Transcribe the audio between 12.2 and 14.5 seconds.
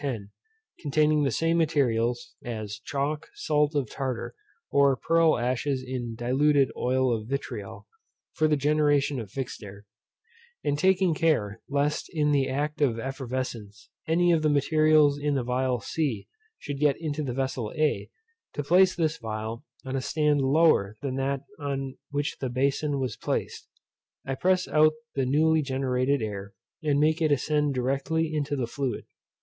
the act of effervescence, any of the